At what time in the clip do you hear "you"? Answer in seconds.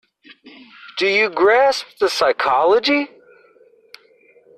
1.05-1.29